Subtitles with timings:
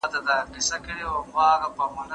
[0.09, 0.93] ايا ته شګه
[1.75, 2.05] پاکوې،